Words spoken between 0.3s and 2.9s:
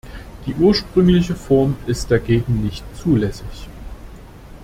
Die ursprüngliche Form ist dagegen nicht